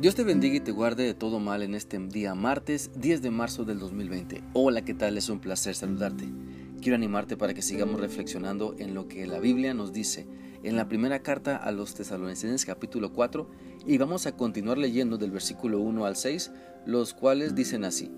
Dios 0.00 0.14
te 0.14 0.24
bendiga 0.24 0.56
y 0.56 0.60
te 0.60 0.72
guarde 0.72 1.04
de 1.04 1.12
todo 1.12 1.40
mal 1.40 1.62
en 1.62 1.74
este 1.74 1.98
día 1.98 2.34
martes 2.34 2.90
10 2.96 3.20
de 3.20 3.30
marzo 3.30 3.66
del 3.66 3.78
2020. 3.78 4.42
Hola, 4.54 4.82
¿qué 4.82 4.94
tal? 4.94 5.18
Es 5.18 5.28
un 5.28 5.40
placer 5.40 5.74
saludarte. 5.74 6.26
Quiero 6.80 6.96
animarte 6.96 7.36
para 7.36 7.52
que 7.52 7.60
sigamos 7.60 8.00
reflexionando 8.00 8.74
en 8.78 8.94
lo 8.94 9.08
que 9.08 9.26
la 9.26 9.40
Biblia 9.40 9.74
nos 9.74 9.92
dice 9.92 10.26
en 10.62 10.76
la 10.76 10.88
primera 10.88 11.18
carta 11.18 11.54
a 11.54 11.70
los 11.70 11.94
tesalonicenses 11.94 12.64
capítulo 12.64 13.12
4 13.12 13.46
y 13.86 13.98
vamos 13.98 14.24
a 14.24 14.34
continuar 14.34 14.78
leyendo 14.78 15.18
del 15.18 15.32
versículo 15.32 15.80
1 15.80 16.06
al 16.06 16.16
6, 16.16 16.50
los 16.86 17.12
cuales 17.12 17.54
dicen 17.54 17.84
así. 17.84 18.10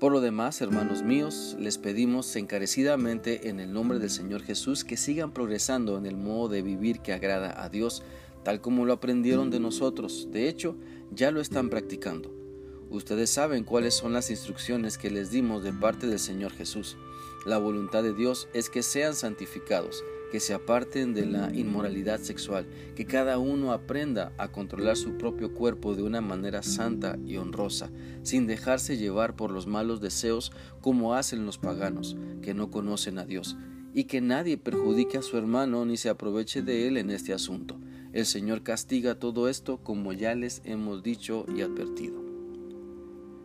Por 0.00 0.10
lo 0.10 0.20
demás, 0.20 0.60
hermanos 0.60 1.04
míos, 1.04 1.56
les 1.60 1.78
pedimos 1.78 2.34
encarecidamente 2.34 3.48
en 3.48 3.60
el 3.60 3.72
nombre 3.72 4.00
del 4.00 4.10
Señor 4.10 4.42
Jesús 4.42 4.84
que 4.84 4.96
sigan 4.96 5.32
progresando 5.32 5.98
en 5.98 6.04
el 6.04 6.16
modo 6.16 6.48
de 6.48 6.62
vivir 6.62 6.98
que 6.98 7.12
agrada 7.12 7.62
a 7.62 7.68
Dios, 7.68 8.02
tal 8.46 8.60
como 8.60 8.84
lo 8.84 8.92
aprendieron 8.92 9.50
de 9.50 9.58
nosotros. 9.58 10.28
De 10.30 10.48
hecho, 10.48 10.76
ya 11.10 11.30
lo 11.30 11.40
están 11.40 11.70
practicando. 11.70 12.34
Ustedes 12.90 13.30
saben 13.30 13.64
cuáles 13.64 13.94
son 13.94 14.12
las 14.12 14.30
instrucciones 14.30 14.96
que 14.96 15.10
les 15.10 15.30
dimos 15.30 15.64
de 15.64 15.72
parte 15.72 16.06
del 16.06 16.20
Señor 16.20 16.52
Jesús. 16.52 16.96
La 17.44 17.58
voluntad 17.58 18.02
de 18.02 18.14
Dios 18.14 18.48
es 18.54 18.70
que 18.70 18.82
sean 18.82 19.14
santificados, 19.14 20.04
que 20.30 20.40
se 20.40 20.54
aparten 20.54 21.12
de 21.14 21.26
la 21.26 21.52
inmoralidad 21.52 22.20
sexual, 22.20 22.66
que 22.94 23.04
cada 23.04 23.38
uno 23.38 23.72
aprenda 23.72 24.32
a 24.38 24.48
controlar 24.48 24.96
su 24.96 25.16
propio 25.16 25.52
cuerpo 25.52 25.94
de 25.94 26.02
una 26.02 26.20
manera 26.20 26.62
santa 26.62 27.18
y 27.24 27.36
honrosa, 27.36 27.90
sin 28.22 28.46
dejarse 28.46 28.96
llevar 28.96 29.34
por 29.34 29.50
los 29.50 29.66
malos 29.66 30.00
deseos 30.00 30.52
como 30.80 31.14
hacen 31.14 31.44
los 31.44 31.58
paganos, 31.58 32.16
que 32.42 32.54
no 32.54 32.70
conocen 32.70 33.18
a 33.18 33.24
Dios, 33.24 33.56
y 33.94 34.04
que 34.04 34.20
nadie 34.20 34.58
perjudique 34.58 35.18
a 35.18 35.22
su 35.22 35.36
hermano 35.38 35.84
ni 35.86 35.96
se 35.96 36.08
aproveche 36.08 36.62
de 36.62 36.86
él 36.86 36.96
en 36.96 37.10
este 37.10 37.32
asunto 37.32 37.78
el 38.16 38.24
Señor 38.24 38.62
castiga 38.62 39.18
todo 39.18 39.46
esto 39.46 39.76
como 39.76 40.14
ya 40.14 40.34
les 40.34 40.62
hemos 40.64 41.02
dicho 41.02 41.44
y 41.54 41.60
advertido. 41.60 42.24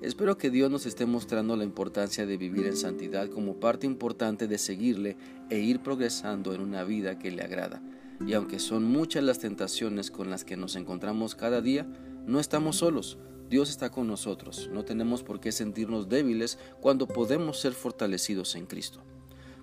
Espero 0.00 0.38
que 0.38 0.50
Dios 0.50 0.70
nos 0.70 0.86
esté 0.86 1.04
mostrando 1.04 1.56
la 1.56 1.64
importancia 1.64 2.26
de 2.26 2.36
vivir 2.36 2.66
en 2.66 2.76
santidad 2.76 3.28
como 3.28 3.58
parte 3.58 3.88
importante 3.88 4.46
de 4.46 4.58
seguirle 4.58 5.16
e 5.50 5.58
ir 5.58 5.80
progresando 5.80 6.54
en 6.54 6.60
una 6.60 6.84
vida 6.84 7.18
que 7.18 7.32
le 7.32 7.42
agrada. 7.42 7.82
Y 8.24 8.34
aunque 8.34 8.60
son 8.60 8.84
muchas 8.84 9.24
las 9.24 9.40
tentaciones 9.40 10.12
con 10.12 10.30
las 10.30 10.44
que 10.44 10.56
nos 10.56 10.76
encontramos 10.76 11.34
cada 11.34 11.60
día, 11.60 11.84
no 12.24 12.38
estamos 12.38 12.76
solos. 12.76 13.18
Dios 13.50 13.68
está 13.68 13.90
con 13.90 14.06
nosotros. 14.06 14.70
No 14.72 14.84
tenemos 14.84 15.24
por 15.24 15.40
qué 15.40 15.50
sentirnos 15.50 16.08
débiles 16.08 16.56
cuando 16.80 17.08
podemos 17.08 17.58
ser 17.58 17.72
fortalecidos 17.72 18.54
en 18.54 18.66
Cristo. 18.66 19.02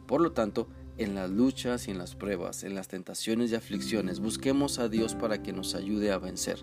Por 0.08 0.20
lo 0.20 0.34
tanto, 0.34 0.68
en 1.00 1.16
las 1.16 1.30
luchas 1.30 1.88
y 1.88 1.92
en 1.92 1.98
las 1.98 2.16
pruebas, 2.16 2.64
en 2.64 2.76
las 2.76 2.88
tentaciones 2.88 3.52
y 3.52 3.56
aflicciones, 3.56 4.20
busquemos 4.20 4.80
a 4.80 4.90
Dios 4.90 5.16
para 5.16 5.42
que 5.42 5.54
nos 5.54 5.74
ayude 5.74 6.12
a 6.12 6.20
vencer. 6.20 6.60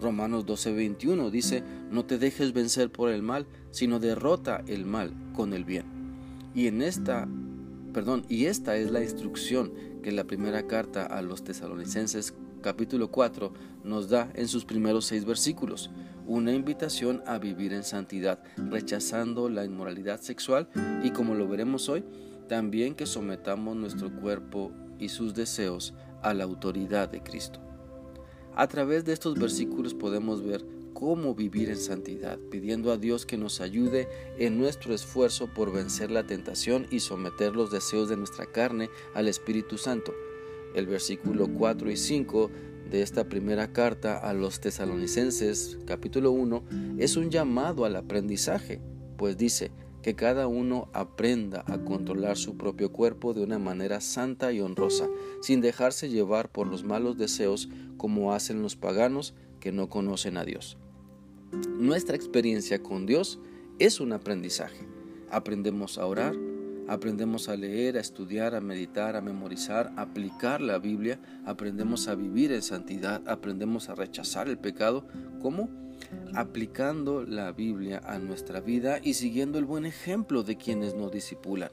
Romanos 0.00 0.44
12:21 0.46 1.30
dice, 1.30 1.62
no 1.90 2.04
te 2.04 2.18
dejes 2.18 2.52
vencer 2.52 2.90
por 2.90 3.08
el 3.08 3.22
mal, 3.22 3.46
sino 3.70 3.98
derrota 3.98 4.62
el 4.66 4.84
mal 4.84 5.14
con 5.32 5.52
el 5.54 5.64
bien. 5.64 5.86
Y 6.54 6.66
en 6.66 6.82
esta, 6.82 7.28
perdón, 7.92 8.26
y 8.28 8.46
esta 8.46 8.76
es 8.76 8.90
la 8.90 9.02
instrucción 9.02 9.72
que 10.02 10.12
la 10.12 10.24
primera 10.24 10.66
carta 10.66 11.06
a 11.06 11.22
los 11.22 11.42
tesalonicenses 11.44 12.34
capítulo 12.60 13.10
4 13.10 13.52
nos 13.84 14.08
da 14.08 14.30
en 14.34 14.48
sus 14.48 14.64
primeros 14.64 15.06
seis 15.06 15.24
versículos, 15.24 15.90
una 16.26 16.52
invitación 16.52 17.22
a 17.26 17.38
vivir 17.38 17.72
en 17.72 17.84
santidad, 17.84 18.42
rechazando 18.56 19.48
la 19.48 19.64
inmoralidad 19.64 20.20
sexual 20.20 20.68
y 21.02 21.10
como 21.10 21.34
lo 21.34 21.48
veremos 21.48 21.88
hoy, 21.88 22.04
también 22.48 22.94
que 22.94 23.06
sometamos 23.06 23.76
nuestro 23.76 24.10
cuerpo 24.20 24.72
y 24.98 25.10
sus 25.10 25.34
deseos 25.34 25.94
a 26.22 26.34
la 26.34 26.44
autoridad 26.44 27.08
de 27.08 27.22
Cristo. 27.22 27.60
A 28.56 28.66
través 28.66 29.04
de 29.04 29.12
estos 29.12 29.38
versículos 29.38 29.94
podemos 29.94 30.42
ver 30.42 30.64
cómo 30.92 31.36
vivir 31.36 31.70
en 31.70 31.76
santidad, 31.76 32.40
pidiendo 32.50 32.90
a 32.90 32.96
Dios 32.96 33.24
que 33.24 33.36
nos 33.36 33.60
ayude 33.60 34.08
en 34.36 34.58
nuestro 34.58 34.92
esfuerzo 34.92 35.46
por 35.54 35.72
vencer 35.72 36.10
la 36.10 36.26
tentación 36.26 36.88
y 36.90 36.98
someter 36.98 37.54
los 37.54 37.70
deseos 37.70 38.08
de 38.08 38.16
nuestra 38.16 38.46
carne 38.46 38.90
al 39.14 39.28
Espíritu 39.28 39.78
Santo. 39.78 40.12
El 40.74 40.88
versículo 40.88 41.46
4 41.46 41.88
y 41.88 41.96
5 41.96 42.50
de 42.90 43.02
esta 43.02 43.28
primera 43.28 43.72
carta 43.72 44.18
a 44.18 44.32
los 44.32 44.60
tesalonicenses, 44.60 45.78
capítulo 45.86 46.32
1, 46.32 46.64
es 46.98 47.16
un 47.16 47.30
llamado 47.30 47.84
al 47.84 47.94
aprendizaje, 47.94 48.80
pues 49.16 49.36
dice, 49.36 49.70
que 50.02 50.14
cada 50.14 50.46
uno 50.46 50.88
aprenda 50.92 51.64
a 51.66 51.78
controlar 51.78 52.36
su 52.36 52.56
propio 52.56 52.92
cuerpo 52.92 53.34
de 53.34 53.42
una 53.42 53.58
manera 53.58 54.00
santa 54.00 54.52
y 54.52 54.60
honrosa, 54.60 55.08
sin 55.42 55.60
dejarse 55.60 56.08
llevar 56.08 56.50
por 56.50 56.66
los 56.66 56.84
malos 56.84 57.18
deseos 57.18 57.68
como 57.96 58.32
hacen 58.32 58.62
los 58.62 58.76
paganos 58.76 59.34
que 59.60 59.72
no 59.72 59.88
conocen 59.88 60.36
a 60.36 60.44
Dios. 60.44 60.78
Nuestra 61.78 62.16
experiencia 62.16 62.82
con 62.82 63.06
Dios 63.06 63.38
es 63.78 64.00
un 64.00 64.12
aprendizaje. 64.12 64.86
Aprendemos 65.30 65.98
a 65.98 66.06
orar, 66.06 66.34
aprendemos 66.88 67.48
a 67.48 67.56
leer, 67.56 67.96
a 67.96 68.00
estudiar, 68.00 68.54
a 68.54 68.60
meditar, 68.60 69.16
a 69.16 69.20
memorizar, 69.20 69.92
a 69.96 70.02
aplicar 70.02 70.60
la 70.60 70.78
Biblia, 70.78 71.20
aprendemos 71.44 72.08
a 72.08 72.14
vivir 72.14 72.52
en 72.52 72.62
santidad, 72.62 73.22
aprendemos 73.28 73.88
a 73.88 73.94
rechazar 73.94 74.48
el 74.48 74.58
pecado. 74.58 75.06
¿Cómo? 75.40 75.68
aplicando 76.34 77.24
la 77.24 77.52
Biblia 77.52 78.00
a 78.04 78.18
nuestra 78.18 78.60
vida 78.60 79.00
y 79.02 79.14
siguiendo 79.14 79.58
el 79.58 79.64
buen 79.64 79.84
ejemplo 79.84 80.42
de 80.42 80.56
quienes 80.56 80.94
nos 80.94 81.12
disipulan. 81.12 81.70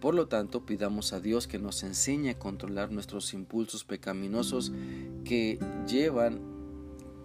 Por 0.00 0.14
lo 0.14 0.28
tanto, 0.28 0.64
pidamos 0.64 1.12
a 1.12 1.20
Dios 1.20 1.46
que 1.46 1.58
nos 1.58 1.82
enseñe 1.82 2.30
a 2.30 2.38
controlar 2.38 2.90
nuestros 2.90 3.34
impulsos 3.34 3.84
pecaminosos 3.84 4.72
que 5.24 5.58
llevan, 5.86 6.40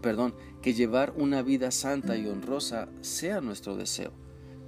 perdón, 0.01 0.35
que 0.61 0.73
llevar 0.73 1.13
una 1.15 1.41
vida 1.41 1.71
santa 1.71 2.17
y 2.17 2.27
honrosa 2.27 2.89
sea 3.01 3.39
nuestro 3.39 3.77
deseo. 3.77 4.11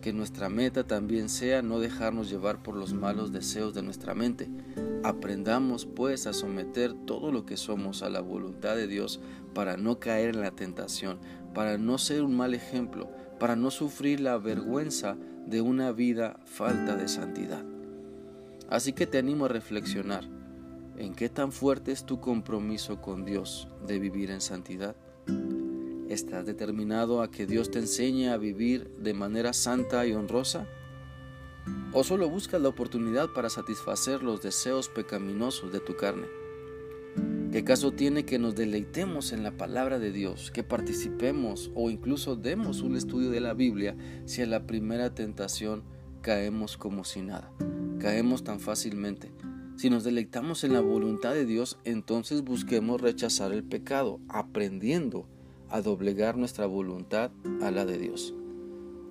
Que 0.07 0.13
nuestra 0.13 0.47
meta 0.47 0.85
también 0.85 1.27
sea 1.27 1.61
no 1.61 1.81
dejarnos 1.81 2.29
llevar 2.29 2.63
por 2.63 2.77
los 2.77 2.93
malos 2.93 3.33
deseos 3.33 3.73
de 3.73 3.83
nuestra 3.83 4.15
mente. 4.15 4.47
Aprendamos 5.03 5.85
pues 5.85 6.27
a 6.27 6.31
someter 6.31 6.93
todo 6.93 7.29
lo 7.29 7.45
que 7.45 7.57
somos 7.57 8.03
a 8.03 8.09
la 8.09 8.21
voluntad 8.21 8.77
de 8.77 8.87
Dios 8.87 9.19
para 9.53 9.75
no 9.75 9.99
caer 9.99 10.29
en 10.29 10.39
la 10.39 10.51
tentación, 10.51 11.19
para 11.53 11.77
no 11.77 11.97
ser 11.97 12.23
un 12.23 12.37
mal 12.37 12.53
ejemplo, 12.53 13.11
para 13.37 13.57
no 13.57 13.69
sufrir 13.69 14.21
la 14.21 14.37
vergüenza 14.37 15.17
de 15.45 15.59
una 15.59 15.91
vida 15.91 16.39
falta 16.45 16.95
de 16.95 17.09
santidad. 17.09 17.65
Así 18.69 18.93
que 18.93 19.07
te 19.07 19.17
animo 19.17 19.43
a 19.43 19.49
reflexionar 19.49 20.23
en 20.95 21.15
qué 21.15 21.27
tan 21.27 21.51
fuerte 21.51 21.91
es 21.91 22.05
tu 22.05 22.21
compromiso 22.21 23.01
con 23.01 23.25
Dios 23.25 23.67
de 23.85 23.99
vivir 23.99 24.31
en 24.31 24.39
santidad. 24.39 24.95
¿Estás 26.09 26.45
determinado 26.45 27.21
a 27.21 27.29
que 27.29 27.45
Dios 27.45 27.69
te 27.69 27.79
enseñe 27.79 28.29
a 28.29 28.37
vivir 28.37 28.89
de 28.91 29.13
manera 29.13 29.51
santa 29.51 30.07
y 30.07 30.13
honrosa? 30.13 30.65
¿O 31.91 32.05
solo 32.05 32.29
buscas 32.29 32.61
la 32.61 32.69
oportunidad 32.69 33.33
para 33.33 33.49
satisfacer 33.49 34.23
los 34.23 34.41
deseos 34.41 34.87
pecaminosos 34.87 35.73
de 35.73 35.81
tu 35.81 35.97
carne? 35.97 36.27
¿Qué 37.51 37.65
caso 37.65 37.91
tiene 37.91 38.23
que 38.23 38.39
nos 38.39 38.55
deleitemos 38.55 39.33
en 39.33 39.43
la 39.43 39.57
palabra 39.57 39.99
de 39.99 40.13
Dios, 40.13 40.49
que 40.49 40.63
participemos 40.63 41.71
o 41.75 41.89
incluso 41.89 42.37
demos 42.37 42.79
un 42.81 42.95
estudio 42.95 43.29
de 43.29 43.41
la 43.41 43.53
Biblia 43.53 43.97
si 44.23 44.41
a 44.41 44.45
la 44.45 44.65
primera 44.65 45.13
tentación 45.13 45.83
caemos 46.21 46.77
como 46.77 47.03
si 47.03 47.21
nada? 47.21 47.51
Caemos 47.99 48.45
tan 48.45 48.61
fácilmente. 48.61 49.33
Si 49.75 49.89
nos 49.89 50.05
deleitamos 50.05 50.63
en 50.63 50.71
la 50.71 50.79
voluntad 50.79 51.33
de 51.33 51.45
Dios, 51.45 51.77
entonces 51.83 52.45
busquemos 52.45 53.01
rechazar 53.01 53.51
el 53.51 53.65
pecado, 53.65 54.21
aprendiendo 54.29 55.27
a 55.69 55.81
doblegar 55.81 56.37
nuestra 56.37 56.65
voluntad 56.65 57.31
a 57.61 57.71
la 57.71 57.85
de 57.85 57.97
Dios. 57.97 58.33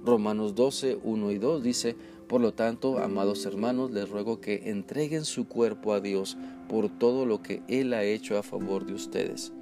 Romanos 0.04 0.54
12, 0.54 0.98
1 1.02 1.30
y 1.32 1.38
2 1.38 1.62
dice, 1.62 1.96
por 2.28 2.40
lo 2.40 2.54
tanto, 2.54 2.98
amados 2.98 3.44
hermanos, 3.46 3.90
les 3.90 4.08
ruego 4.08 4.40
que 4.40 4.70
entreguen 4.70 5.24
su 5.24 5.48
cuerpo 5.48 5.92
a 5.92 6.00
Dios 6.00 6.36
por 6.68 6.88
todo 6.88 7.26
lo 7.26 7.42
que 7.42 7.62
Él 7.68 7.92
ha 7.92 8.04
hecho 8.04 8.38
a 8.38 8.42
favor 8.42 8.86
de 8.86 8.94
ustedes. 8.94 9.52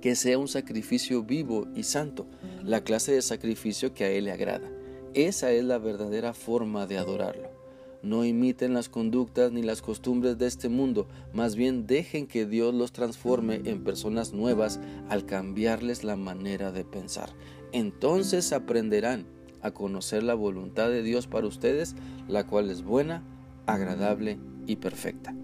Que 0.00 0.14
sea 0.14 0.38
un 0.38 0.48
sacrificio 0.48 1.22
vivo 1.22 1.66
y 1.74 1.82
santo, 1.82 2.26
la 2.62 2.82
clase 2.82 3.12
de 3.12 3.22
sacrificio 3.22 3.94
que 3.94 4.04
a 4.04 4.10
Él 4.10 4.24
le 4.24 4.32
agrada. 4.32 4.70
Esa 5.14 5.52
es 5.52 5.64
la 5.64 5.78
verdadera 5.78 6.34
forma 6.34 6.86
de 6.86 6.98
adorarlo. 6.98 7.55
No 8.06 8.24
imiten 8.24 8.72
las 8.72 8.88
conductas 8.88 9.50
ni 9.50 9.64
las 9.64 9.82
costumbres 9.82 10.38
de 10.38 10.46
este 10.46 10.68
mundo, 10.68 11.08
más 11.32 11.56
bien 11.56 11.88
dejen 11.88 12.28
que 12.28 12.46
Dios 12.46 12.72
los 12.72 12.92
transforme 12.92 13.62
en 13.64 13.82
personas 13.82 14.32
nuevas 14.32 14.78
al 15.08 15.26
cambiarles 15.26 16.04
la 16.04 16.14
manera 16.14 16.70
de 16.70 16.84
pensar. 16.84 17.30
Entonces 17.72 18.52
aprenderán 18.52 19.26
a 19.60 19.72
conocer 19.72 20.22
la 20.22 20.34
voluntad 20.34 20.88
de 20.88 21.02
Dios 21.02 21.26
para 21.26 21.48
ustedes, 21.48 21.96
la 22.28 22.46
cual 22.46 22.70
es 22.70 22.84
buena, 22.84 23.24
agradable 23.66 24.38
y 24.68 24.76
perfecta. 24.76 25.34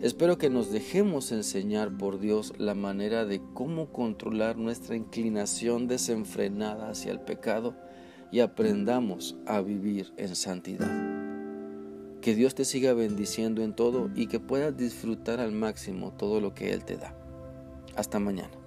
Espero 0.00 0.38
que 0.38 0.48
nos 0.48 0.72
dejemos 0.72 1.32
enseñar 1.32 1.98
por 1.98 2.18
Dios 2.18 2.54
la 2.56 2.74
manera 2.74 3.26
de 3.26 3.42
cómo 3.52 3.92
controlar 3.92 4.56
nuestra 4.56 4.96
inclinación 4.96 5.86
desenfrenada 5.86 6.88
hacia 6.88 7.12
el 7.12 7.20
pecado 7.20 7.76
y 8.32 8.40
aprendamos 8.40 9.36
a 9.44 9.60
vivir 9.60 10.14
en 10.16 10.34
santidad. 10.34 11.05
Que 12.26 12.34
Dios 12.34 12.56
te 12.56 12.64
siga 12.64 12.92
bendiciendo 12.92 13.62
en 13.62 13.72
todo 13.72 14.10
y 14.16 14.26
que 14.26 14.40
puedas 14.40 14.76
disfrutar 14.76 15.38
al 15.38 15.52
máximo 15.52 16.10
todo 16.10 16.40
lo 16.40 16.54
que 16.54 16.72
Él 16.72 16.84
te 16.84 16.96
da. 16.96 17.14
Hasta 17.94 18.18
mañana. 18.18 18.65